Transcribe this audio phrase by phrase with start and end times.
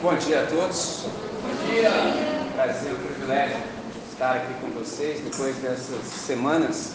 [0.00, 1.06] Bom dia a todos.
[1.42, 1.90] Bom dia.
[2.54, 3.56] Prazer, um privilégio
[4.12, 6.92] estar aqui com vocês depois dessas semanas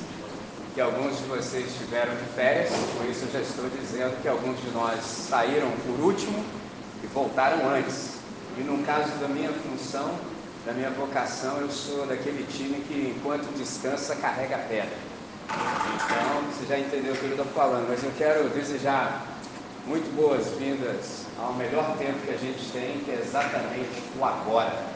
[0.74, 4.58] que alguns de vocês tiveram de férias, por isso eu já estou dizendo que alguns
[4.62, 6.46] de nós saíram por último
[7.04, 8.20] e voltaram antes.
[8.58, 10.10] E no caso da minha função,
[10.66, 14.98] da minha vocação, eu sou daquele time que enquanto descansa carrega a pedra.
[15.50, 19.28] Então, você já entendeu o que eu estou falando, mas eu quero desejar
[19.86, 24.94] muito boas-vindas ao melhor tempo que a gente tem, que é exatamente o agora.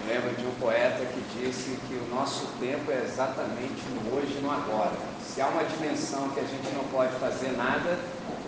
[0.00, 4.38] Eu lembro de um poeta que disse que o nosso tempo é exatamente no hoje
[4.38, 4.92] e no agora.
[5.20, 7.98] Se há uma dimensão que a gente não pode fazer nada,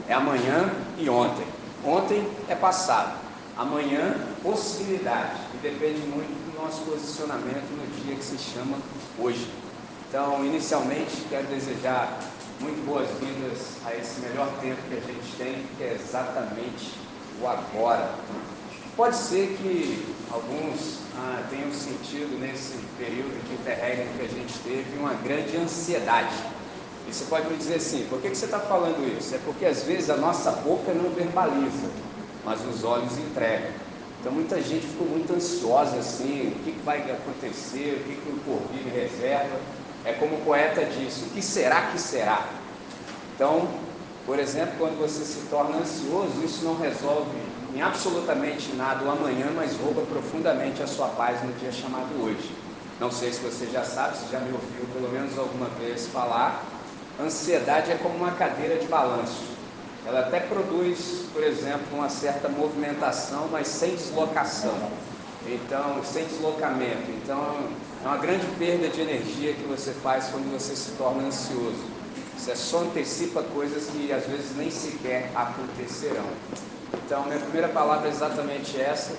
[0.09, 1.47] é amanhã e ontem.
[1.85, 3.19] Ontem é passado,
[3.57, 8.77] amanhã possibilidade, e depende muito do nosso posicionamento no dia que se chama
[9.19, 9.51] hoje.
[10.09, 12.19] Então, inicialmente, quero desejar
[12.61, 16.93] muito boas-vindas a esse melhor tempo que a gente tem, que é exatamente
[17.41, 18.15] o agora.
[18.97, 24.99] Pode ser que alguns ah, tenham sentido nesse período de interregno que a gente teve
[24.99, 26.37] uma grande ansiedade.
[27.09, 29.35] E você pode me dizer assim, por que, que você está falando isso?
[29.35, 31.89] É porque às vezes a nossa boca não verbaliza,
[32.45, 33.71] mas os olhos entregam.
[34.21, 38.29] Então muita gente ficou muito ansiosa assim, o que, que vai acontecer, o que, que
[38.29, 39.59] o porvir me reserva.
[40.05, 42.47] É como o poeta disse: o que será que será?
[43.35, 43.69] Então,
[44.27, 47.31] por exemplo, quando você se torna ansioso, isso não resolve
[47.75, 52.55] em absolutamente nada o amanhã, mas rouba profundamente a sua paz no dia chamado hoje.
[52.99, 56.65] Não sei se você já sabe, se já me ouviu pelo menos alguma vez falar,
[57.19, 59.45] ansiedade é como uma cadeira de balanço.
[60.07, 64.91] Ela até produz, por exemplo, uma certa movimentação, mas sem deslocação.
[65.47, 67.11] Então, sem deslocamento.
[67.23, 67.69] Então,
[68.03, 71.85] é uma grande perda de energia que você faz quando você se torna ansioso.
[72.37, 76.25] Você só antecipa coisas que às vezes nem sequer acontecerão.
[77.05, 79.15] Então, minha primeira palavra é exatamente essa,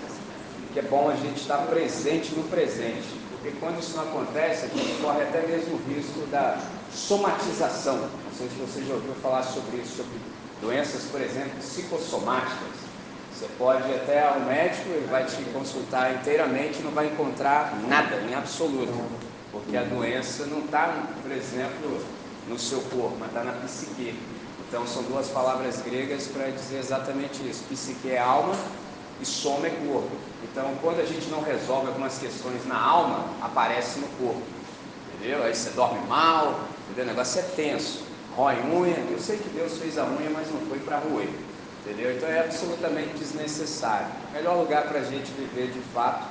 [0.73, 4.67] que é bom a gente estar presente no presente, porque quando isso não acontece, a
[4.69, 6.57] gente corre até mesmo o risco da
[6.91, 7.97] somatização.
[7.97, 10.13] Não sei se você já ouviu falar sobre isso, sobre
[10.59, 12.90] doenças, por exemplo, psicossomáticas.
[13.41, 18.17] Você pode ir até ao médico, ele vai te consultar inteiramente não vai encontrar nada,
[18.17, 18.93] em absoluto.
[19.51, 22.05] Porque a doença não está, por exemplo,
[22.47, 24.13] no seu corpo, mas está na psique.
[24.67, 27.63] Então são duas palavras gregas para dizer exatamente isso.
[27.63, 28.53] Psique é alma
[29.19, 30.15] e soma é corpo.
[30.43, 34.43] Então quando a gente não resolve algumas questões na alma, aparece no corpo.
[35.15, 35.43] Entendeu?
[35.43, 37.05] Aí você dorme mal, entendeu?
[37.05, 38.03] o negócio é tenso.
[38.35, 41.50] Rói unha, eu sei que Deus fez a unha, mas não foi para roer.
[41.83, 42.15] Entendeu?
[42.15, 44.07] Então é absolutamente desnecessário.
[44.29, 46.27] O melhor lugar para a gente viver de fato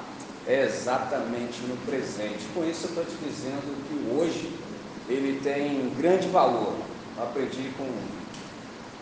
[0.47, 2.47] é exatamente no presente.
[2.55, 4.53] Com isso eu estou te dizendo que hoje
[5.09, 6.75] ele tem um grande valor.
[7.17, 8.21] Eu aprendi com um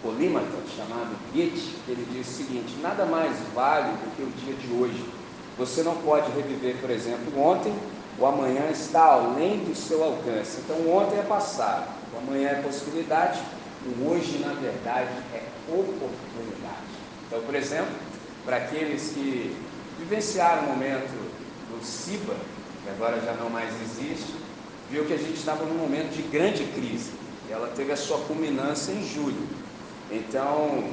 [0.03, 4.55] polímata chamado Goethe, que ele diz o seguinte, nada mais vale do que o dia
[4.55, 5.05] de hoje.
[5.59, 7.75] Você não pode reviver, por exemplo, ontem,
[8.19, 10.61] o amanhã está além do seu alcance.
[10.65, 13.41] Então, ontem é passado, o amanhã é possibilidade,
[13.85, 15.43] o hoje, na verdade, é
[15.73, 16.89] oportunidade.
[17.27, 17.93] Então, por exemplo,
[18.45, 19.57] para aqueles que
[19.99, 21.13] vivenciaram o momento
[21.71, 22.35] do SIBA,
[22.85, 24.35] que agora já não mais existe,
[24.91, 27.13] viu que a gente estava num momento de grande crise.
[27.51, 29.47] Ela teve a sua culminância em julho.
[30.11, 30.85] Então,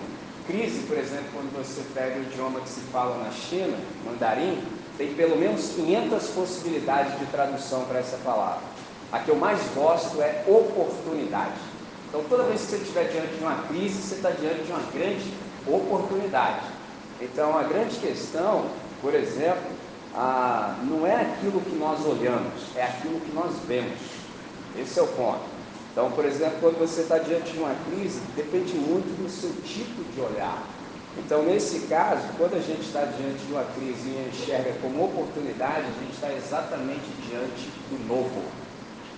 [0.47, 4.61] crise, por exemplo, quando você pega o idioma que se fala na China, mandarim,
[4.97, 8.63] tem pelo menos 500 possibilidades de tradução para essa palavra.
[9.11, 11.53] A que eu mais gosto é oportunidade.
[12.15, 14.81] Então, toda vez que você estiver diante de uma crise, você está diante de uma
[14.93, 15.33] grande
[15.67, 16.65] oportunidade.
[17.19, 18.69] Então, a grande questão,
[19.01, 19.69] por exemplo,
[20.15, 23.99] ah, não é aquilo que nós olhamos, é aquilo que nós vemos.
[24.79, 25.41] Esse é o ponto.
[25.91, 30.01] Então, por exemplo, quando você está diante de uma crise, depende muito do seu tipo
[30.13, 30.63] de olhar.
[31.17, 35.81] Então, nesse caso, quando a gente está diante de uma crise e enxerga como oportunidade,
[35.81, 38.64] a gente está exatamente diante do novo.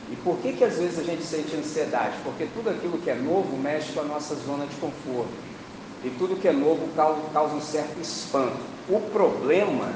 [0.09, 2.15] E por que, que às vezes a gente sente ansiedade?
[2.23, 5.33] Porque tudo aquilo que é novo mexe com a nossa zona de conforto.
[6.03, 8.57] E tudo que é novo causa, um certo espanto.
[8.87, 9.91] O problema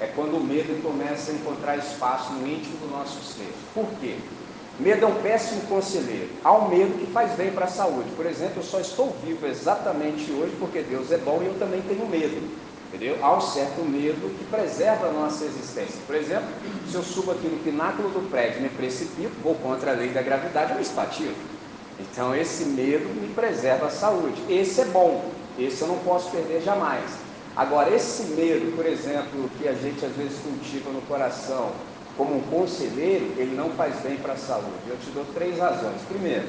[0.00, 3.52] é quando o medo começa a encontrar espaço no íntimo do nosso ser.
[3.74, 4.16] Por quê?
[4.80, 6.30] Medo é um péssimo conselheiro.
[6.42, 8.08] Há um medo que faz bem para a saúde.
[8.16, 11.82] Por exemplo, eu só estou vivo exatamente hoje porque Deus é bom e eu também
[11.82, 12.40] tenho medo.
[12.92, 13.18] Entendeu?
[13.22, 15.98] Há um certo medo que preserva a nossa existência.
[16.06, 16.48] Por exemplo,
[16.86, 20.10] se eu subo aqui no pináculo do prédio e me precipito, vou contra a lei
[20.10, 21.32] da gravidade, eu me espatio.
[21.98, 24.42] Então esse medo me preserva a saúde.
[24.46, 25.24] Esse é bom,
[25.58, 27.04] esse eu não posso perder jamais.
[27.56, 31.70] Agora, esse medo, por exemplo, que a gente às vezes cultiva no coração
[32.16, 34.68] como um conselheiro, ele não faz bem para a saúde.
[34.86, 36.00] Eu te dou três razões.
[36.08, 36.46] Primeiro,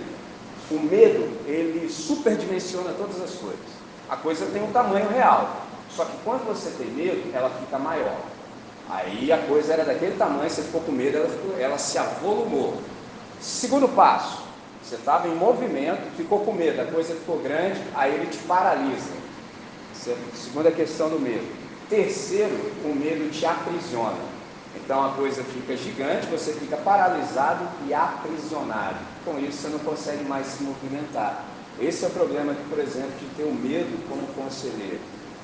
[0.69, 3.59] o medo, ele superdimensiona todas as coisas.
[4.09, 5.63] A coisa tem um tamanho real.
[5.95, 8.17] Só que quando você tem medo, ela fica maior.
[8.89, 12.81] Aí a coisa era daquele tamanho, você ficou com medo, ela, ficou, ela se avolumou.
[13.39, 14.43] Segundo passo,
[14.81, 19.11] você estava em movimento, ficou com medo, a coisa ficou grande, aí ele te paralisa.
[20.33, 21.47] Segunda questão do medo.
[21.89, 22.53] Terceiro,
[22.83, 24.33] o medo te aprisiona.
[24.75, 28.97] Então a coisa fica gigante, você fica paralisado e aprisionado.
[29.23, 31.45] Com isso você não consegue mais se movimentar.
[31.79, 34.99] Esse é o problema, por exemplo, de ter o medo como conselheiro.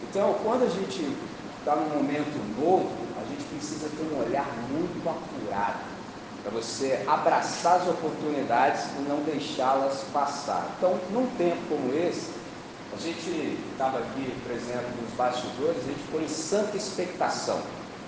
[0.10, 1.16] Então, quando a gente
[1.60, 5.78] está num momento novo, a gente precisa ter um olhar muito apurado
[6.42, 10.68] para você abraçar as oportunidades e não deixá-las passar.
[10.78, 12.32] Então, num tempo como esse,
[12.92, 17.60] a gente estava aqui, por exemplo, nos bastidores, a gente ficou em santa expectação.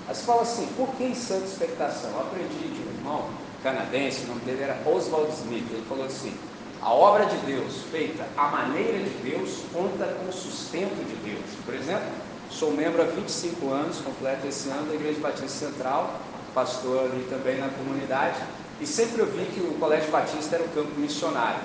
[0.08, 2.10] Você fala assim, por que em santa expectação?
[2.12, 3.30] Eu aprendi de um irmão
[3.62, 6.34] canadense, o nome dele era Oswald Smith, ele falou assim,
[6.82, 11.46] a obra de Deus feita à maneira de Deus conta com o sustento de Deus.
[11.64, 12.08] Por exemplo,
[12.50, 16.20] sou membro há 25 anos, completo esse ano da Igreja Batista Central,
[16.56, 18.40] pastor ali também na comunidade,
[18.80, 21.62] e sempre ouvi que o Colégio Batista era um campo missionário.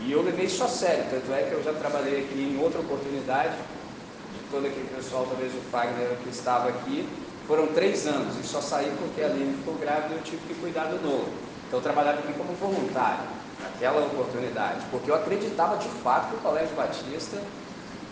[0.00, 2.80] E eu levei isso a sério, tanto é que eu já trabalhei aqui em outra
[2.80, 7.06] oportunidade, de todo aquele pessoal, talvez o Fagner que estava aqui,
[7.46, 10.54] foram três anos, e só saí porque a Aline ficou grávida e eu tive que
[10.54, 11.28] cuidar do novo.
[11.66, 16.38] Então eu trabalhava aqui como voluntário naquela oportunidade, porque eu acreditava de fato que o
[16.38, 17.38] Colégio Batista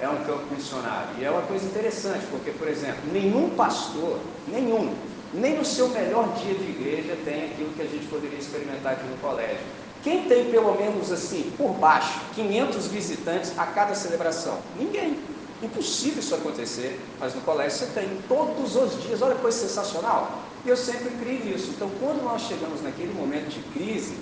[0.01, 1.09] é um campo missionário.
[1.19, 4.19] E é uma coisa interessante, porque, por exemplo, nenhum pastor,
[4.49, 4.95] nenhum,
[5.33, 9.07] nem no seu melhor dia de igreja tem aquilo que a gente poderia experimentar aqui
[9.07, 9.65] no colégio.
[10.03, 14.59] Quem tem pelo menos assim, por baixo, 500 visitantes a cada celebração?
[14.79, 15.19] Ninguém.
[15.63, 19.23] Impossível isso acontecer, mas no colégio você tem todos os dias.
[19.23, 20.43] Olha que coisa sensacional.
[20.65, 21.71] E eu sempre criei nisso.
[21.75, 24.15] Então, quando nós chegamos naquele momento de crise,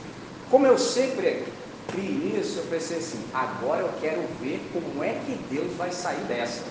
[0.53, 1.47] como eu sempre
[1.89, 6.21] criei nisso, eu pensei assim: agora eu quero ver como é que Deus vai sair
[6.25, 6.63] dessa.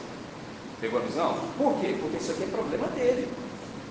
[0.80, 1.36] Pegou a visão?
[1.58, 1.98] Por quê?
[2.00, 3.28] Porque isso aqui é problema dele.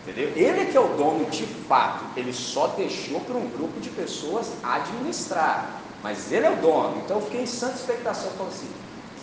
[0.02, 0.32] Entendeu?
[0.37, 2.04] Ele é que é o dono de fato.
[2.16, 5.82] Ele só deixou para um grupo de pessoas administrar.
[6.04, 7.02] Mas ele é o dono.
[7.04, 8.31] Então eu fiquei em santa expectação.
[8.38, 8.70] Falei assim: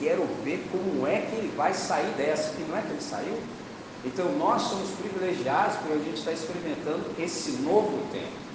[0.01, 2.53] quero ver como é que ele vai sair dessa.
[2.59, 3.37] E não é que ele saiu?
[4.03, 8.46] Então nós somos privilegiados porque a gente está experimentando esse novo tempo.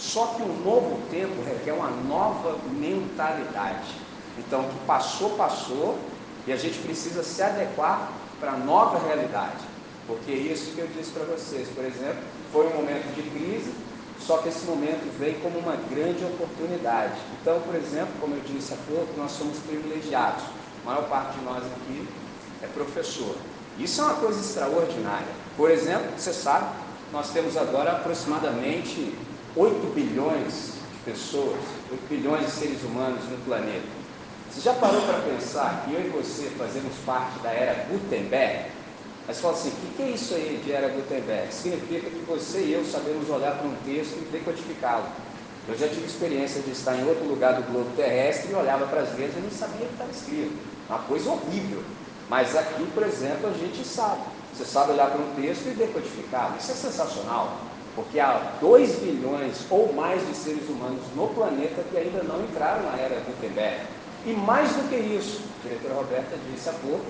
[0.00, 3.94] Só que um novo tempo requer uma nova mentalidade.
[4.38, 5.98] Então, o que passou, passou,
[6.46, 8.10] e a gente precisa se adequar
[8.40, 9.60] para a nova realidade.
[10.06, 13.74] Porque isso que eu disse para vocês, por exemplo, foi um momento de crise,
[14.18, 17.20] só que esse momento veio como uma grande oportunidade.
[17.40, 20.44] Então, por exemplo, como eu disse há pouco, nós somos privilegiados.
[20.82, 22.08] A maior parte de nós aqui
[22.62, 23.36] é professor.
[23.78, 25.28] Isso é uma coisa extraordinária.
[25.58, 26.66] Por exemplo, você sabe,
[27.12, 29.14] nós temos agora aproximadamente
[29.56, 31.58] 8 bilhões de pessoas,
[31.90, 34.00] 8 bilhões de seres humanos no planeta.
[34.48, 38.70] Você já parou para pensar que eu e você fazemos parte da era Gutenberg?
[39.26, 41.52] Mas fala assim, o que é isso aí de era Gutenberg?
[41.52, 45.06] Significa que você e eu sabemos olhar para um texto e decodificá-lo.
[45.68, 49.00] Eu já tive experiência de estar em outro lugar do globo terrestre e olhava para
[49.02, 50.58] as letras e não sabia o que estava escrito.
[50.88, 51.82] Uma coisa horrível.
[52.28, 54.22] Mas aqui, por exemplo, a gente sabe.
[54.54, 56.56] Você sabe olhar para um texto e decodificá-lo.
[56.56, 61.96] Isso é sensacional porque há 2 bilhões ou mais de seres humanos no planeta que
[61.96, 63.80] ainda não entraram na era Gutenberg.
[64.26, 67.04] E mais do que isso, a diretora Roberta disse há pouco,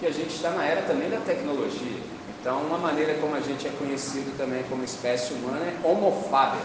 [0.00, 2.00] que a gente está na era também da tecnologia.
[2.40, 6.62] Então, uma maneira como a gente é conhecido também como espécie humana é Homo faber.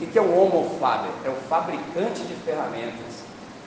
[0.00, 1.10] O que é o Homo faber?
[1.24, 3.24] É o fabricante de ferramentas.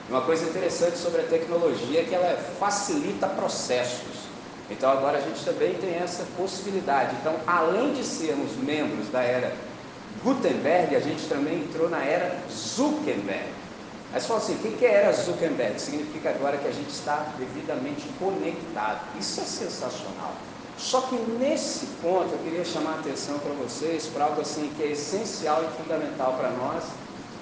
[0.08, 4.29] Uma coisa interessante sobre a tecnologia é que ela facilita processos.
[4.70, 7.16] Então agora a gente também tem essa possibilidade.
[7.20, 9.52] Então, além de sermos membros da era
[10.22, 13.48] Gutenberg, a gente também entrou na era Zuckerberg.
[14.12, 15.80] Você fala assim, o que é era Zuckerberg?
[15.80, 19.00] Significa agora que a gente está devidamente conectado.
[19.18, 20.34] Isso é sensacional.
[20.76, 24.82] Só que nesse ponto eu queria chamar a atenção para vocês para algo assim que
[24.82, 26.84] é essencial e fundamental para nós,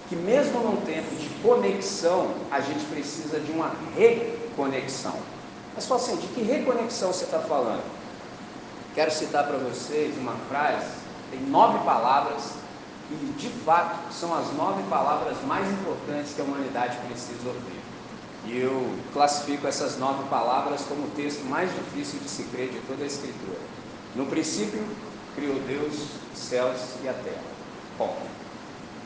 [0.09, 5.15] que mesmo num tempo de conexão, a gente precisa de uma reconexão.
[5.79, 7.85] Mas fala assim, de que reconexão você está falando?
[8.97, 10.89] Quero citar para vocês uma frase,
[11.31, 12.55] tem nove palavras,
[13.13, 17.81] e de fato são as nove palavras mais importantes que a humanidade precisa ouvir.
[18.47, 22.81] E eu classifico essas nove palavras como o texto mais difícil de se crer de
[22.81, 23.61] toda a Escritura.
[24.17, 24.85] No princípio,
[25.37, 25.95] criou Deus
[26.35, 27.45] os céus e a terra.
[27.97, 28.19] Bom,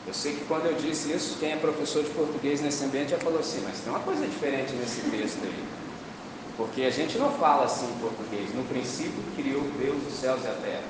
[0.07, 3.19] eu sei que quando eu disse isso, quem é professor de português nesse ambiente já
[3.19, 5.83] falou assim, mas tem uma coisa diferente nesse texto aí.
[6.63, 8.55] Porque a gente não fala assim em português.
[8.55, 10.85] No princípio criou Deus os céus e a terra.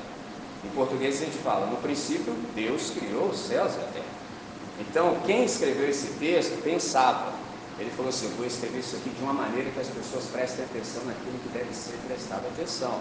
[0.62, 4.12] Em português a gente fala, no princípio Deus criou os céus e a terra.
[4.80, 7.32] Então, quem escreveu esse texto pensava,
[7.78, 11.04] Ele falou assim: vou escrever isso aqui de uma maneira que as pessoas prestem atenção
[11.06, 13.00] naquilo que deve ser prestado atenção.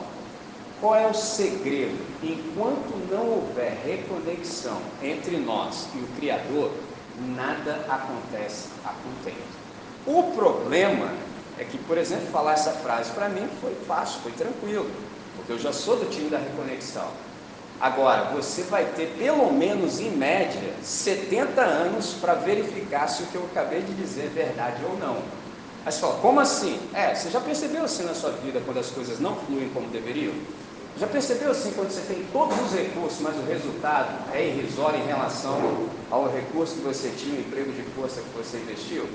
[0.80, 2.00] Qual é o segredo?
[2.24, 6.72] Enquanto não houver reconexão entre nós e o Criador,
[7.36, 9.60] nada acontece a contento.
[10.06, 11.12] O problema
[11.62, 14.90] é que, por exemplo, falar essa frase para mim foi fácil, foi tranquilo,
[15.36, 17.08] porque eu já sou do time da reconexão.
[17.80, 23.36] Agora, você vai ter pelo menos em média 70 anos para verificar se o que
[23.36, 25.18] eu acabei de dizer é verdade ou não.
[25.86, 26.80] Aí você fala, como assim?
[26.96, 30.34] É, você já percebeu assim na sua vida quando as coisas não fluem como deveriam?
[30.98, 35.06] Já percebeu assim quando você tem todos os recursos, mas o resultado é irrisório em
[35.06, 35.60] relação
[36.10, 39.08] ao recurso que você tinha, o emprego de força que você investiu?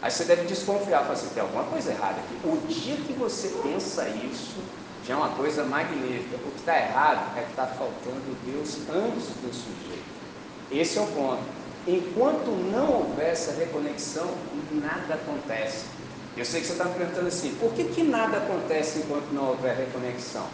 [0.00, 2.38] Aí você deve desconfiar, falar assim, tem alguma coisa errada aqui.
[2.44, 4.56] O dia que você pensa isso,
[5.04, 6.36] já é uma coisa magnífica.
[6.36, 10.04] O que está errado é que está faltando Deus antes do sujeito.
[10.70, 11.42] Esse é o ponto.
[11.86, 14.30] Enquanto não houver essa reconexão,
[14.70, 15.86] nada acontece.
[16.36, 19.48] Eu sei que você está me perguntando assim, por que, que nada acontece enquanto não
[19.48, 20.46] houver reconexão?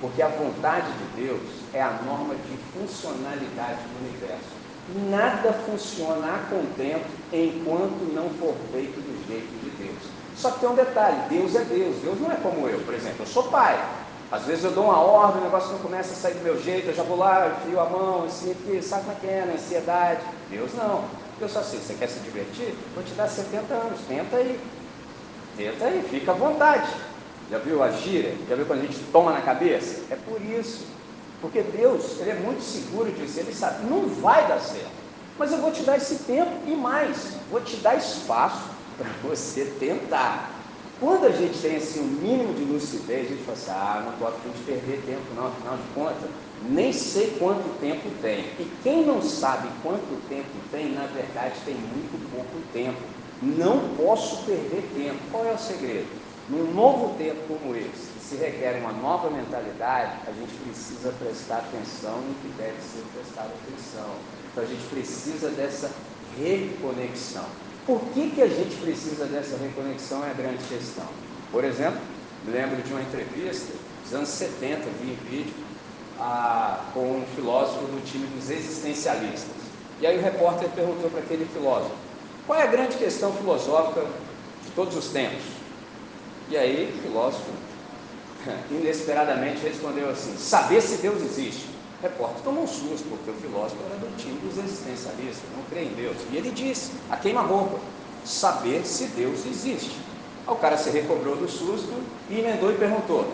[0.00, 1.42] Porque a vontade de Deus
[1.72, 4.61] é a norma de funcionalidade do universo.
[5.08, 9.98] Nada funciona a contento enquanto não for feito do jeito de Deus.
[10.36, 11.96] Só que tem um detalhe: Deus é Deus.
[12.02, 13.18] Deus não é como eu, por exemplo.
[13.20, 13.80] Eu sou pai.
[14.30, 16.88] Às vezes eu dou uma ordem, o negócio não começa a sair do meu jeito,
[16.88, 19.52] eu já vou lá, eu a mão, assim, porque sabe como é que é, na
[19.52, 20.22] ansiedade.
[20.50, 21.04] Deus não.
[21.38, 22.74] Deus só assim, você quer se divertir?
[22.94, 24.58] Vou te dar 70 anos, tenta aí.
[25.56, 26.88] Tenta aí, fica à vontade.
[27.50, 28.34] Já viu a gíria?
[28.48, 30.02] Já viu quando a gente toma na cabeça?
[30.10, 30.86] É por isso.
[31.42, 35.02] Porque Deus, Ele é muito seguro disso, Ele sabe, não vai dar certo.
[35.36, 38.62] Mas eu vou te dar esse tempo e mais, vou te dar espaço
[38.96, 40.50] para você tentar.
[41.00, 44.28] Quando a gente tem assim um mínimo de lucidez, a gente fala assim, ah, não
[44.28, 46.30] afim de perder tempo não, afinal de contas,
[46.70, 48.44] nem sei quanto tempo tem.
[48.60, 53.00] E quem não sabe quanto tempo tem, na verdade tem muito pouco tempo.
[53.42, 55.18] Não posso perder tempo.
[55.32, 56.06] Qual é o segredo?
[56.48, 62.16] Num novo tempo como esse, se requer uma nova mentalidade, a gente precisa prestar atenção
[62.16, 64.14] no que deve ser prestado atenção.
[64.50, 65.90] Então a gente precisa dessa
[66.38, 67.44] reconexão.
[67.86, 71.06] Por que, que a gente precisa dessa reconexão é a grande questão.
[71.50, 72.00] Por exemplo,
[72.46, 73.72] me lembro de uma entrevista
[74.02, 75.54] dos anos 70, vi em vídeo,
[76.18, 79.56] a, com um filósofo do time dos existencialistas.
[80.00, 81.94] E aí o repórter perguntou para aquele filósofo,
[82.46, 84.06] qual é a grande questão filosófica
[84.64, 85.42] de todos os tempos?
[86.48, 87.50] E aí o filósofo
[88.70, 91.66] inesperadamente respondeu assim, saber se Deus existe.
[92.00, 95.84] O repórter tomou um susto, porque o filósofo era do time dos existencialistas, não crê
[95.84, 96.16] em Deus.
[96.32, 97.78] E ele disse, a queima-roupa,
[98.24, 99.96] saber se Deus existe.
[100.46, 101.92] Aí o cara se recobrou do susto
[102.28, 103.32] e emendou e perguntou,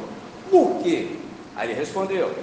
[0.51, 1.17] por quê?
[1.57, 2.35] Aí ele respondeu,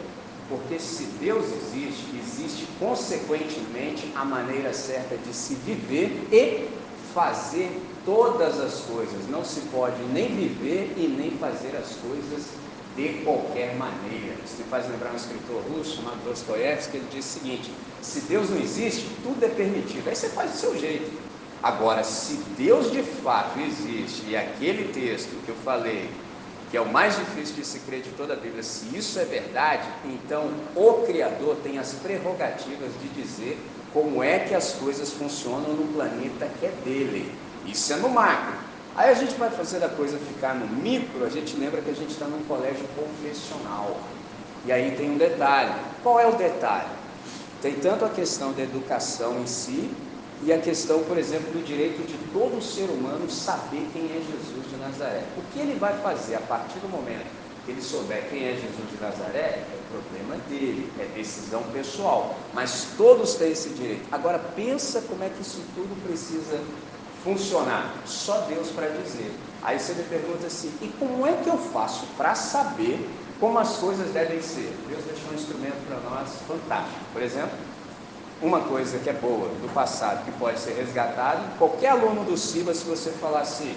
[0.50, 6.68] porque se Deus existe, existe consequentemente a maneira certa de se viver e
[7.16, 9.28] fazer todas as coisas.
[9.30, 12.50] Não se pode nem viver e nem fazer as coisas
[12.98, 14.36] de qualquer maneira.
[14.46, 18.50] Isso me faz lembrar um escritor russo chamado Dostoiévski, ele diz o seguinte: se Deus
[18.50, 20.08] não existe, tudo é permitido.
[20.10, 21.10] Aí você faz do seu jeito.
[21.64, 26.10] Agora, se Deus de fato existe, e aquele texto que eu falei,
[26.70, 29.24] que é o mais difícil de se crer de toda a Bíblia, se isso é
[29.24, 33.58] verdade, então o Criador tem as prerrogativas de dizer
[33.96, 37.34] como é que as coisas funcionam no planeta que é dele.
[37.66, 38.58] Isso é no macro.
[38.94, 41.94] Aí a gente vai fazer a coisa ficar no micro, a gente lembra que a
[41.94, 43.98] gente está num colégio confessional.
[44.66, 45.74] E aí tem um detalhe.
[46.04, 46.90] Qual é o detalhe?
[47.62, 49.90] Tem tanto a questão da educação em si,
[50.44, 54.70] e a questão, por exemplo, do direito de todo ser humano saber quem é Jesus
[54.70, 55.24] de Nazaré.
[55.38, 59.02] O que ele vai fazer a partir do momento ele souber quem é Jesus de
[59.02, 62.36] Nazaré, é problema dele, é decisão pessoal.
[62.54, 64.06] Mas todos têm esse direito.
[64.12, 66.60] Agora pensa como é que isso tudo precisa
[67.24, 67.94] funcionar?
[68.06, 69.32] Só Deus para dizer.
[69.64, 73.78] Aí você me pergunta assim: e como é que eu faço para saber como as
[73.78, 74.72] coisas devem ser?
[74.88, 77.00] Deus deixou um instrumento para nós fantástico.
[77.12, 77.58] Por exemplo,
[78.42, 82.74] uma coisa que é boa do passado, que pode ser resgatado, qualquer aluno do CIBA,
[82.74, 83.72] se você falar assim,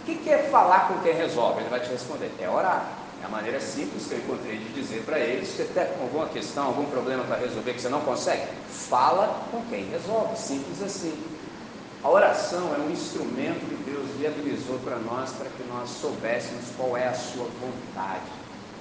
[0.00, 1.60] o que, que é falar com quem resolve?
[1.60, 3.01] Ele vai te responder, é orar.
[3.22, 6.66] É a maneira simples que eu encontrei de dizer para eles, você tem alguma questão,
[6.66, 8.48] algum problema para resolver que você não consegue?
[8.68, 11.16] Fala com quem resolve, simples assim.
[12.02, 16.96] A oração é um instrumento que Deus viabilizou para nós, para que nós soubéssemos qual
[16.96, 18.24] é a sua vontade.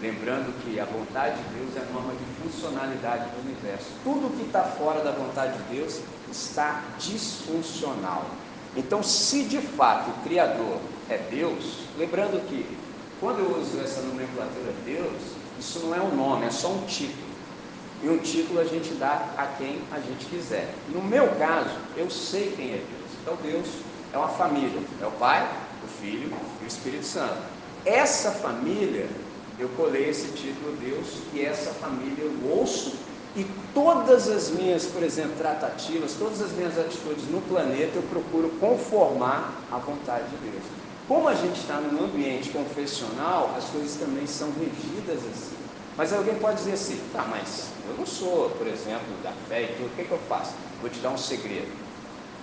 [0.01, 3.85] Lembrando que a vontade de Deus é a norma de funcionalidade do universo.
[4.03, 5.99] Tudo que está fora da vontade de Deus
[6.31, 8.25] está disfuncional.
[8.75, 12.65] Então, se de fato o Criador é Deus, lembrando que
[13.21, 15.21] quando eu uso essa nomenclatura Deus,
[15.59, 17.29] isso não é um nome, é só um título.
[18.01, 20.73] E um título a gente dá a quem a gente quiser.
[20.89, 23.11] No meu caso, eu sei quem é Deus.
[23.21, 23.67] Então Deus
[24.11, 25.47] é uma família, é o Pai,
[25.83, 27.37] o Filho e o Espírito Santo.
[27.85, 29.07] Essa família,
[29.59, 32.95] eu colei esse título Deus, e essa família eu ouço
[33.35, 38.49] e todas as minhas, por exemplo, tratativas, todas as minhas atitudes no planeta, eu procuro
[38.59, 40.63] conformar a vontade de Deus.
[41.11, 45.57] Como a gente está num ambiente confessional, as coisas também são regidas assim.
[45.97, 49.67] Mas alguém pode dizer assim, tá, mas eu não sou, por exemplo, da fé e
[49.75, 50.53] tudo, o que, é que eu faço?
[50.79, 51.67] Vou te dar um segredo.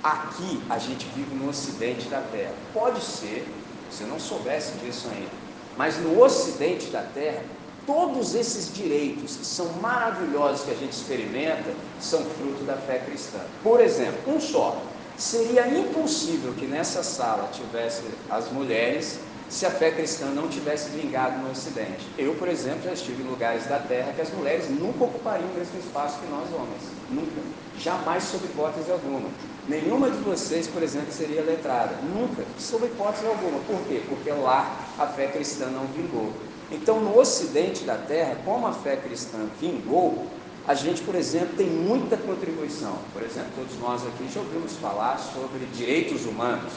[0.05, 2.53] Aqui a gente vive no ocidente da Terra.
[2.75, 3.49] Pode ser,
[3.91, 5.31] se não soubesse disso ainda,
[5.75, 7.43] mas no ocidente da Terra,
[7.87, 13.41] todos esses direitos que são maravilhosos que a gente experimenta são fruto da fé cristã.
[13.63, 14.98] Por exemplo, um só.
[15.19, 21.39] Seria impossível que nessa sala tivesse as mulheres se a fé cristã não tivesse vingado
[21.39, 22.07] no Ocidente.
[22.17, 25.59] Eu, por exemplo, já estive em lugares da Terra que as mulheres nunca ocupariam o
[25.59, 26.83] mesmo espaço que nós homens.
[27.11, 27.41] Nunca.
[27.77, 29.29] Jamais sob hipótese alguma.
[29.67, 31.97] Nenhuma de vocês, por exemplo, seria letrada.
[32.15, 32.45] Nunca.
[32.57, 33.59] Sob hipótese alguma.
[33.61, 34.01] Por quê?
[34.09, 36.33] Porque lá a fé cristã não vingou.
[36.71, 40.27] Então, no ocidente da Terra, como a fé cristã vingou,
[40.69, 42.99] a gente, por exemplo, tem muita contribuição.
[43.15, 46.71] Por exemplo, todos nós aqui já ouvimos falar sobre direitos humanos.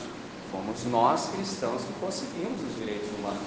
[0.49, 3.43] Fomos nós cristãos que conseguimos os direitos humanos.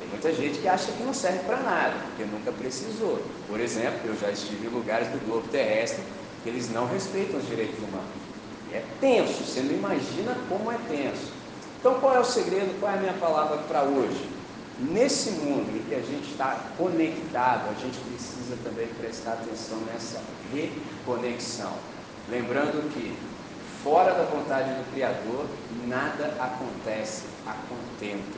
[0.00, 3.22] Tem muita gente que acha que não serve para nada, porque nunca precisou.
[3.46, 6.02] Por exemplo, eu já estive em lugares do globo terrestre
[6.42, 8.10] que eles não respeitam os direitos humanos.
[8.72, 11.32] É tenso, você não imagina como é tenso.
[11.78, 12.80] Então, qual é o segredo?
[12.80, 14.33] Qual é a minha palavra para hoje?
[14.78, 20.20] Nesse mundo em que a gente está conectado, a gente precisa também prestar atenção nessa
[20.52, 21.72] reconexão.
[22.28, 23.16] Lembrando que,
[23.84, 25.46] fora da vontade do Criador,
[25.86, 28.36] nada acontece a contento.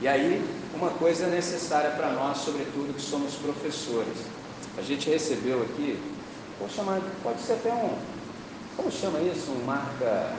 [0.00, 0.42] E aí,
[0.74, 4.16] uma coisa necessária para nós, sobretudo que somos professores.
[4.78, 6.00] A gente recebeu aqui,
[6.58, 7.98] vou chamar, pode ser até um,
[8.76, 9.50] como chama isso?
[9.50, 10.32] Um marca,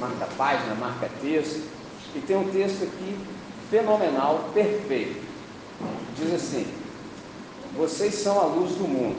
[0.00, 1.62] marca página, marca texto.
[2.14, 3.16] E tem um texto aqui
[3.72, 5.22] fenomenal, perfeito.
[6.14, 6.66] Diz assim:
[7.74, 9.16] Vocês são a luz do mundo.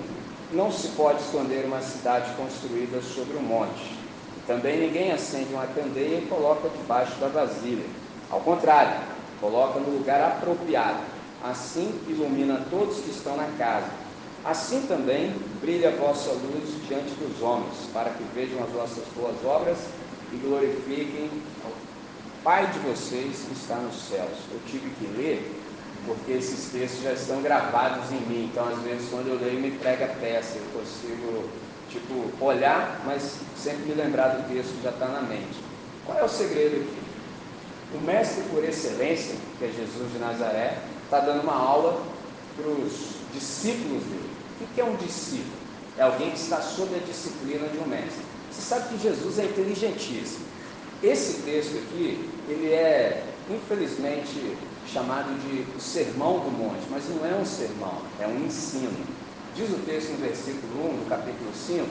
[0.52, 3.98] Não se pode esconder uma cidade construída sobre um monte.
[4.46, 7.86] Também ninguém acende uma candeia e coloca debaixo da vasilha.
[8.30, 9.02] Ao contrário,
[9.42, 11.00] coloca no lugar apropriado.
[11.44, 13.90] Assim ilumina todos que estão na casa.
[14.46, 19.36] Assim também brilha a vossa luz diante dos homens, para que vejam as vossas boas
[19.44, 19.78] obras
[20.32, 21.30] e glorifiquem
[22.44, 24.38] Pai de vocês que está nos céus.
[24.52, 25.64] Eu tive que ler
[26.06, 28.50] porque esses textos já estão gravados em mim.
[28.52, 30.58] Então, às vezes, quando eu leio, me prega peça.
[30.58, 31.50] Eu consigo,
[31.90, 35.58] tipo, olhar, mas sempre me lembrar do texto que já está na mente.
[36.06, 37.02] Qual é o segredo aqui?
[37.96, 42.04] O mestre por excelência, que é Jesus de Nazaré, está dando uma aula
[42.58, 44.30] para os discípulos dele.
[44.60, 45.64] O que é um discípulo?
[45.98, 48.26] É alguém que está sob a disciplina de um mestre.
[48.52, 50.46] Você sabe que Jesus é inteligentíssimo.
[51.02, 57.46] Esse texto aqui, ele é, infelizmente, chamado de Sermão do Monte, mas não é um
[57.46, 59.06] sermão, é um ensino.
[59.56, 61.86] Diz o texto no versículo 1 do capítulo 5,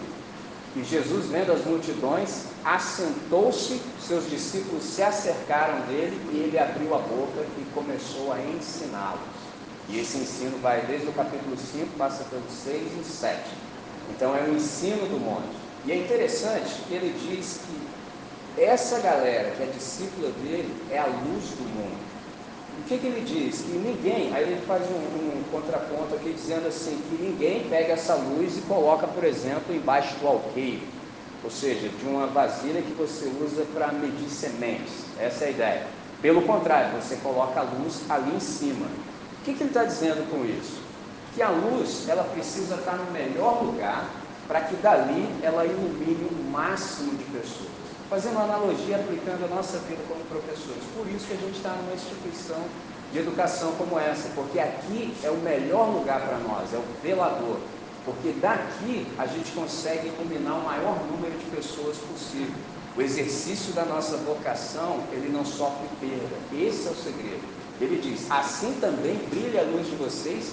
[0.74, 6.98] que Jesus, vendo as multidões, assentou-se, seus discípulos se acercaram dele e ele abriu a
[6.98, 9.20] boca e começou a ensiná-los.
[9.88, 13.40] E esse ensino vai desde o capítulo 5, passa pelos 6 e 7.
[14.10, 15.56] Então é o ensino do monte.
[15.84, 17.91] E é interessante que ele diz que
[18.58, 22.02] essa galera que é discípula dele é a luz do mundo.
[22.80, 23.62] O que, que ele diz?
[23.62, 28.14] Que ninguém, aí ele faz um, um, contraponto aqui dizendo assim, que ninguém pega essa
[28.14, 30.86] luz e coloca, por exemplo, embaixo do alqueire,
[31.42, 35.04] ou seja, de uma vasilha que você usa para medir sementes.
[35.18, 35.86] Essa é a ideia.
[36.20, 38.86] Pelo contrário, você coloca a luz ali em cima.
[38.86, 40.80] O que, que ele está dizendo com isso?
[41.34, 44.08] Que a luz ela precisa estar no melhor lugar
[44.46, 47.81] para que dali ela ilumine o máximo de pessoas
[48.12, 50.82] fazendo uma analogia, aplicando a nossa vida como professores.
[50.94, 52.62] Por isso que a gente está numa instituição
[53.10, 57.56] de educação como essa, porque aqui é o melhor lugar para nós, é o velador.
[58.04, 62.52] Porque daqui a gente consegue iluminar o maior número de pessoas possível.
[62.94, 66.36] O exercício da nossa vocação, ele não sofre perda.
[66.52, 67.40] Esse é o segredo.
[67.80, 70.52] Ele diz: assim também brilha a luz de vocês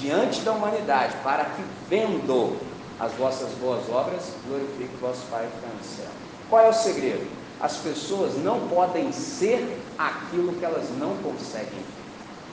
[0.00, 2.56] diante da humanidade, para que, vendo
[2.98, 6.26] as vossas boas obras, glorifique vosso Pai que está no céu.
[6.48, 7.26] Qual é o segredo?
[7.60, 11.80] As pessoas não podem ser aquilo que elas não conseguem.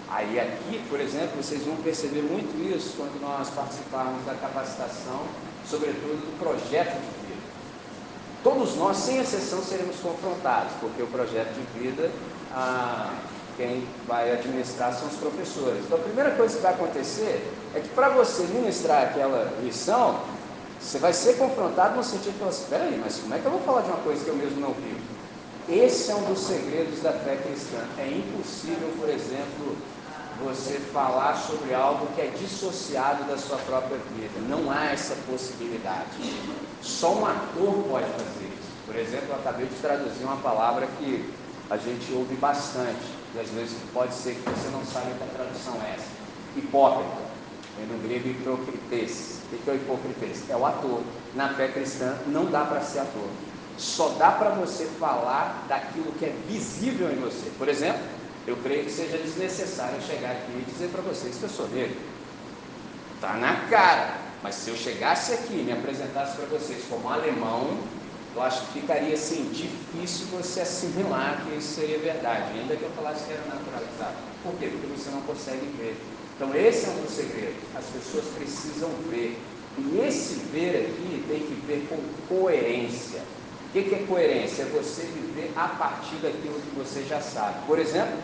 [0.10, 5.22] Aí aqui, por exemplo, vocês vão perceber muito isso quando nós participarmos da capacitação,
[5.68, 7.42] sobretudo do projeto de vida.
[8.44, 12.12] Todos nós, sem exceção, seremos confrontados, porque o projeto de vida,
[12.52, 13.14] ah,
[13.58, 15.84] quem vai administrar são os professores.
[15.86, 20.20] Então a primeira coisa que vai acontecer é que para você ministrar aquela lição,
[20.84, 23.52] você vai ser confrontado no sentido de falar assim, peraí, mas como é que eu
[23.52, 25.02] vou falar de uma coisa que eu mesmo não vivo?
[25.70, 27.78] Esse é um dos segredos da fé cristã.
[27.98, 29.78] É impossível, por exemplo,
[30.44, 34.34] você falar sobre algo que é dissociado da sua própria vida.
[34.50, 36.10] Não há essa possibilidade.
[36.82, 38.70] Só um ator pode fazer isso.
[38.86, 41.34] Por exemplo, eu acabei de traduzir uma palavra que
[41.70, 45.44] a gente ouve bastante, e às vezes pode ser que você não saiba que a
[45.44, 46.08] tradução é essa.
[46.58, 47.24] Hipócrita.
[47.78, 49.40] Vem do grego hipocrites.
[49.52, 50.50] O que é o hipocrites?
[50.50, 51.02] É o ator.
[51.36, 53.30] Na fé cristã não dá para ser ator.
[53.78, 57.50] Só dá para você falar daquilo que é visível em você.
[57.58, 58.02] Por exemplo,
[58.46, 61.98] eu creio que seja desnecessário chegar aqui e dizer para vocês que eu sou negro.
[63.16, 64.18] Está na cara.
[64.44, 67.78] Mas se eu chegasse aqui e me apresentasse para vocês como alemão,
[68.36, 72.90] eu acho que ficaria assim difícil você assimilar que isso seria verdade, ainda que eu
[72.92, 74.16] falasse que era naturalizado.
[74.44, 74.68] Por quê?
[74.68, 75.96] Porque você não consegue ver.
[76.36, 77.56] Então esse é um dos segredos.
[77.76, 79.38] As pessoas precisam ver.
[79.78, 83.22] E esse ver aqui tem que ver com coerência.
[83.70, 84.64] O que é coerência?
[84.64, 87.66] É você viver a partir daquilo que você já sabe.
[87.66, 88.18] Por exemplo,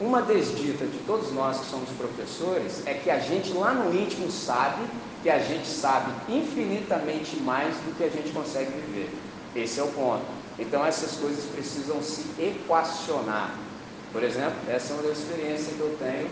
[0.00, 4.30] uma desdita de todos nós que somos professores é que a gente lá no íntimo
[4.30, 4.82] sabe
[5.22, 9.10] que a gente sabe infinitamente mais do que a gente consegue viver.
[9.54, 10.24] Esse é o ponto.
[10.58, 13.54] Então essas coisas precisam se equacionar.
[14.12, 16.30] Por exemplo, essa é uma das experiências que eu tenho,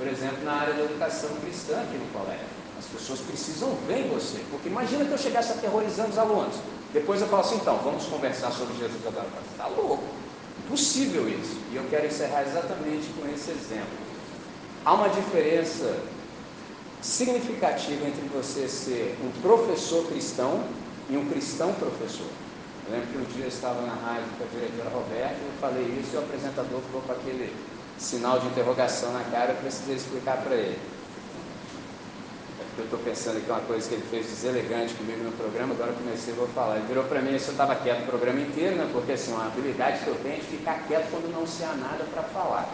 [0.00, 2.46] por exemplo, na área da educação cristã aqui no colégio.
[2.78, 6.56] As pessoas precisam ver você, porque imagina que eu chegasse aterrorizando os alunos.
[6.90, 9.28] Depois eu falo assim, então, vamos conversar sobre Jesus agora.
[9.52, 10.02] Está louco.
[10.64, 11.60] Impossível isso.
[11.70, 13.98] E eu quero encerrar exatamente com esse exemplo.
[14.86, 16.02] Há uma diferença
[17.02, 20.64] significativa entre você ser um professor cristão
[21.10, 22.26] e um cristão professor.
[22.86, 25.84] Eu lembro que um dia eu estava na rádio com a diretora Roberta, eu falei
[26.00, 27.52] isso e o apresentador ficou com aquele
[28.00, 30.78] sinal de interrogação na cara, eu precisei explicar para ele.
[32.58, 35.74] É porque eu estou pensando aqui uma coisa que ele fez deselegante comigo no programa,
[35.74, 36.76] agora comecei vou falar.
[36.76, 38.88] Ele virou para mim, isso eu estava quieto o programa inteiro, né?
[38.90, 42.04] Porque assim, uma habilidade que eu tenho é ficar quieto quando não se há nada
[42.12, 42.68] para falar.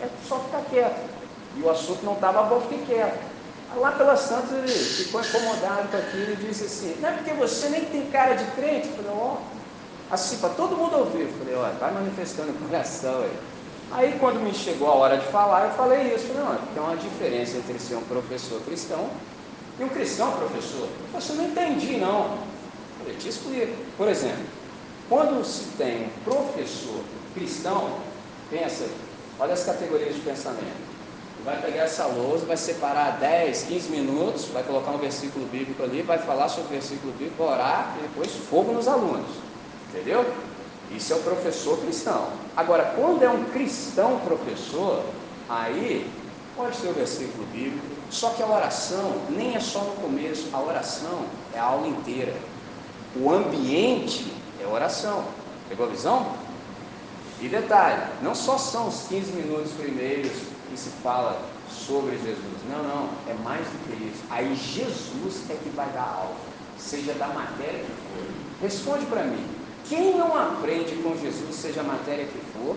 [0.00, 1.10] É só ficar quieto.
[1.56, 3.36] E o assunto não estava bom, fiquei quieto.
[3.76, 7.68] Lá pelas Santos ele ficou incomodado com aquilo e disse assim, não é porque você
[7.70, 8.88] nem tem cara de crente?
[8.88, 11.22] Eu falei, ó, oh, assim, para todo mundo ouvir.
[11.22, 13.55] Eu falei, olha, vai manifestando o coração aí.
[13.92, 16.32] Aí quando me chegou a hora de falar, eu falei isso.
[16.34, 19.08] Não, tem uma diferença entre ser um professor cristão
[19.78, 20.88] e um cristão professor.
[21.12, 22.24] Falei, não entendi não.
[22.24, 23.76] Eu falei, te explico.
[23.96, 24.44] Por exemplo,
[25.08, 27.00] quando se tem um professor
[27.34, 27.98] cristão,
[28.50, 28.88] pensa,
[29.38, 30.86] olha as categorias de pensamento.
[31.44, 36.02] Vai pegar essa lousa, vai separar 10, 15 minutos, vai colocar um versículo bíblico ali,
[36.02, 39.30] vai falar sobre o versículo bíblico, orar e depois fogo nos alunos.
[39.88, 40.26] Entendeu?
[40.90, 42.28] Isso é o professor cristão.
[42.56, 45.04] Agora, quando é um cristão professor,
[45.48, 46.10] aí
[46.56, 50.60] pode ser o versículo bíblico, só que a oração nem é só no começo, a
[50.60, 52.34] oração é a aula inteira.
[53.16, 55.24] O ambiente é oração.
[55.68, 56.34] Pegou a visão?
[57.40, 60.32] E detalhe, não só são os 15 minutos primeiros
[60.70, 62.38] que se fala sobre Jesus.
[62.70, 64.22] Não, não, é mais do que isso.
[64.30, 66.36] Aí Jesus é que vai dar aula,
[66.78, 68.62] seja da matéria que for.
[68.62, 69.44] Responde para mim.
[69.88, 72.76] Quem não aprende com Jesus, seja a matéria que for,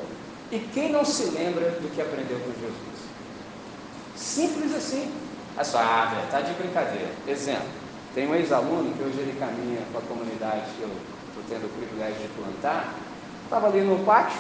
[0.52, 3.00] e quem não se lembra do que aprendeu com Jesus?
[4.15, 5.12] Simples assim.
[5.58, 7.10] É só, ah, está de brincadeira.
[7.28, 7.67] Exemplo,
[8.13, 10.89] tem um ex-aluno que hoje ele caminha com a comunidade que eu
[11.30, 12.93] estou tendo o privilégio de plantar,
[13.43, 14.39] estava ali no pátio,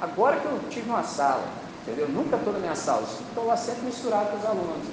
[0.00, 1.44] agora que eu tive uma sala,
[1.82, 2.08] entendeu?
[2.08, 4.86] Nunca estou na minha sala, estou lá sempre misturado com os alunos.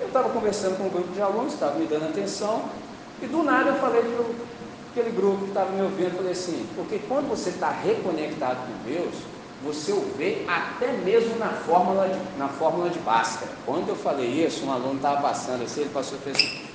[0.00, 2.64] Eu estava conversando com um grupo de alunos, estava me dando atenção,
[3.22, 4.24] e do nada eu falei para
[4.96, 9.14] aquele grupo que estava me ouvindo, falei assim, porque quando você está reconectado com Deus,
[9.62, 13.50] você o vê até mesmo na fórmula de, na fórmula de Bhaskara.
[13.66, 16.66] Quando eu falei isso, um aluno estava passando assim, ele passou e fez assim.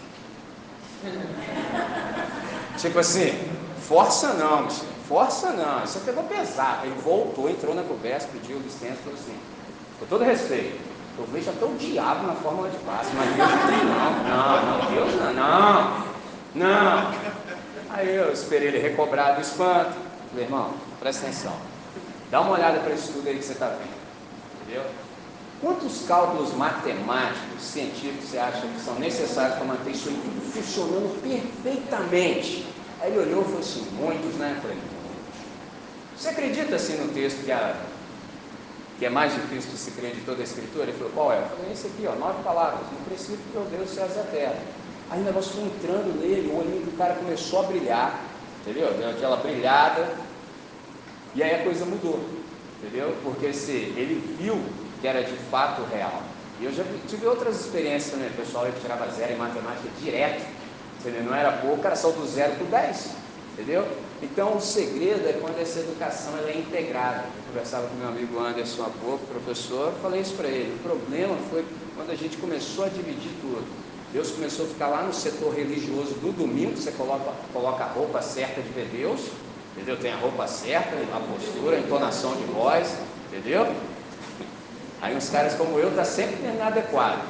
[2.77, 3.33] tipo assim,
[3.79, 4.69] força não,
[5.07, 6.85] força não, isso pegou pesado.
[6.85, 9.35] Ele voltou, entrou na conversa, pediu licença, falou assim,
[9.99, 10.79] com todo respeito,
[11.17, 14.79] eu vejo até o diabo na fórmula de Bhaskara, mas Deus não tem não, não,
[14.79, 16.11] não, Deus não, não,
[16.53, 17.30] não.
[17.93, 19.97] Aí eu esperei ele recobrar do espanto.
[20.29, 21.53] Falei, irmão, presta atenção.
[22.29, 24.01] Dá uma olhada para isso tudo aí que você está vendo.
[24.61, 24.85] Entendeu?
[25.59, 30.19] Quantos cálculos matemáticos, científicos você acha que são necessários para manter isso aí
[30.53, 32.65] funcionando perfeitamente?
[33.01, 34.53] Aí ele olhou e falou assim, muitos, né?
[34.55, 34.77] Eu falei,
[36.15, 37.75] você acredita assim no texto que, a,
[38.97, 40.85] que é mais difícil de se crer de toda a escritura?
[40.85, 41.39] Ele falou, qual é?
[41.39, 42.81] Eu falei, esse aqui, ó, nove palavras.
[42.91, 44.55] No princípio, meu Deus, céus e a terra.
[45.11, 48.17] Aí o negócio foi entrando nele, o olhinho do cara começou a brilhar,
[48.61, 48.93] entendeu?
[48.93, 50.15] Deu aquela brilhada,
[51.35, 52.17] e aí a coisa mudou,
[52.81, 53.13] entendeu?
[53.21, 54.57] Porque se ele viu
[55.01, 56.23] que era de fato real.
[56.61, 60.45] E eu já tive outras experiências também, pessoal que tirava zero em matemática direto,
[61.01, 61.23] entendeu?
[61.23, 63.09] Não era pouco, era só do zero para o 10,
[63.53, 63.85] entendeu?
[64.21, 67.23] Então, o segredo é quando essa educação ela é integrada.
[67.23, 70.73] Eu conversava com meu amigo Anderson há pouco, professor, falei isso para ele.
[70.75, 71.65] O problema foi
[71.97, 73.90] quando a gente começou a dividir tudo.
[74.13, 78.21] Deus começou a ficar lá no setor religioso do domingo, você coloca, coloca a roupa
[78.21, 79.21] certa de ver Deus,
[79.73, 79.97] entendeu?
[79.97, 82.93] Tem a roupa certa, a postura, a entonação de voz,
[83.31, 83.73] entendeu?
[85.01, 87.21] Aí uns caras como eu tá sempre inadequado.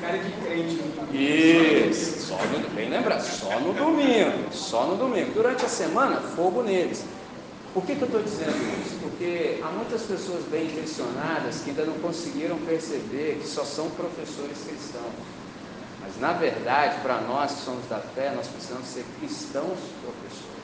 [0.00, 0.80] Cara de crente.
[1.12, 5.32] Isso, só no, bem lembrar, só no domingo, só no domingo.
[5.32, 7.04] Durante a semana, fogo neles.
[7.72, 8.96] Por que, que eu estou dizendo isso?
[9.00, 14.58] Porque há muitas pessoas bem intencionadas que ainda não conseguiram perceber que só são professores
[14.66, 15.12] cristãos.
[16.06, 20.56] Mas na verdade, para nós que somos da fé, nós precisamos ser cristãos professores.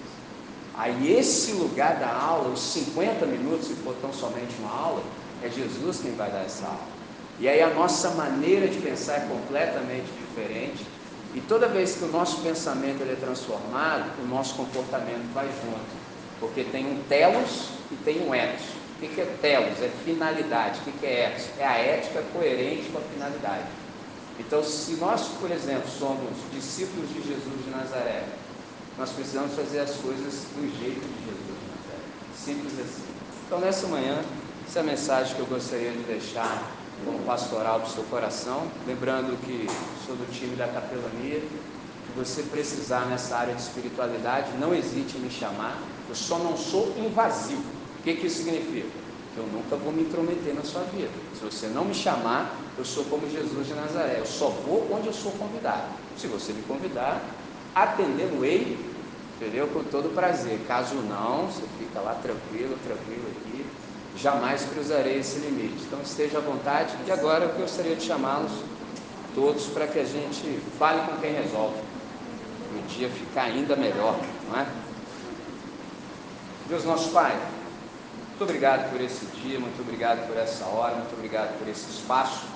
[0.74, 5.02] Aí esse lugar da aula, os 50 minutos, se for tão somente uma aula,
[5.42, 6.92] é Jesus quem vai dar essa aula.
[7.40, 10.86] E aí a nossa maneira de pensar é completamente diferente.
[11.34, 16.02] E toda vez que o nosso pensamento ele é transformado, o nosso comportamento vai junto.
[16.38, 18.66] Porque tem um telos e tem um etos.
[18.96, 19.82] O que é telos?
[19.82, 20.78] É finalidade.
[20.86, 21.48] O que é etos?
[21.58, 23.64] É a ética coerente com a finalidade.
[24.38, 28.24] Então, se nós, por exemplo, somos discípulos de Jesus de Nazaré,
[28.98, 32.04] nós precisamos fazer as coisas do jeito de Jesus de Nazaré.
[32.36, 33.04] Simples assim.
[33.46, 34.22] Então, nessa manhã,
[34.66, 36.70] essa é a mensagem que eu gostaria de deixar
[37.04, 38.66] como pastoral do seu coração.
[38.86, 39.66] Lembrando que
[40.06, 41.40] sou do time da capelania.
[41.40, 45.78] Se você precisar nessa área de espiritualidade, não hesite em me chamar.
[46.08, 47.64] Eu só não sou invasivo.
[48.00, 48.88] O que, que isso significa?
[49.36, 51.10] Eu nunca vou me intrometer na sua vida.
[51.34, 54.18] Se você não me chamar, eu sou como Jesus de Nazaré.
[54.18, 55.84] Eu só vou onde eu sou convidado.
[56.18, 57.22] Se você me convidar,
[57.74, 58.78] atendê-lo-ei,
[59.36, 59.68] entendeu?
[59.68, 60.60] Com todo prazer.
[60.68, 63.64] Caso não, você fica lá tranquilo, tranquilo aqui.
[64.16, 65.82] Jamais cruzarei esse limite.
[65.86, 66.94] Então esteja à vontade.
[67.06, 68.52] E agora eu gostaria de chamá-los
[69.34, 71.76] todos para que a gente fale com quem resolve.
[72.74, 74.18] O dia ficar ainda melhor,
[74.50, 74.66] não é?
[76.68, 77.38] Deus nosso Pai,
[78.32, 82.46] muito obrigado por esse dia, muito obrigado por essa hora, muito obrigado por esse espaço.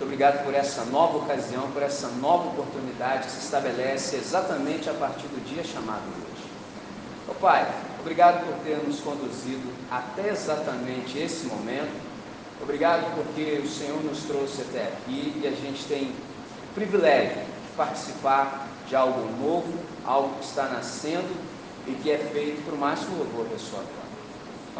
[0.00, 4.94] Muito obrigado por essa nova ocasião, por essa nova oportunidade que se estabelece exatamente a
[4.94, 6.50] partir do dia chamado hoje.
[7.28, 11.92] Ô Pai, obrigado por ter nos conduzido até exatamente esse momento.
[12.60, 16.08] Obrigado porque o Senhor nos trouxe até aqui e a gente tem
[16.70, 19.72] o privilégio de participar de algo novo,
[20.04, 21.30] algo que está nascendo
[21.86, 23.99] e que é feito por máximo louvor da sua glória.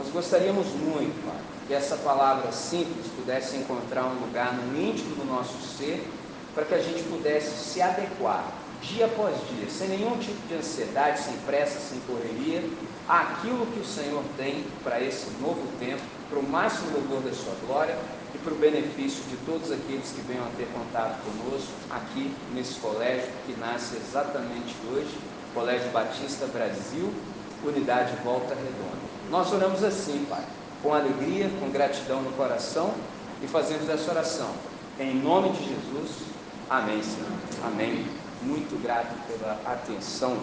[0.01, 5.27] Nós gostaríamos muito, Pai, que essa palavra simples pudesse encontrar um lugar no íntimo do
[5.27, 6.03] nosso ser,
[6.55, 11.21] para que a gente pudesse se adequar dia após dia, sem nenhum tipo de ansiedade,
[11.21, 12.65] sem pressa, sem correria,
[13.07, 17.55] àquilo que o Senhor tem para esse novo tempo, para o máximo louvor da sua
[17.67, 17.95] glória
[18.35, 22.81] e para o benefício de todos aqueles que venham a ter contato conosco aqui nesse
[22.81, 25.15] colégio que nasce exatamente hoje,
[25.53, 27.13] Colégio Batista Brasil,
[27.63, 29.10] Unidade Volta Redonda.
[29.31, 30.43] Nós oramos assim, Pai,
[30.83, 32.93] com alegria, com gratidão no coração
[33.41, 34.51] e fazemos essa oração.
[34.99, 36.11] Em nome de Jesus,
[36.69, 37.29] amém, Senhor.
[37.65, 38.07] Amém.
[38.43, 40.37] Muito grato pela atenção